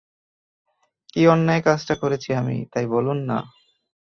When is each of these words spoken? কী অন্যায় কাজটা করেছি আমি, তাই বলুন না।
কী 1.13 1.21
অন্যায় 1.27 1.61
কাজটা 1.61 1.95
করেছি 1.95 2.29
আমি, 2.33 2.57
তাই 2.73 2.85
বলুন 2.87 3.17
না। 3.25 3.37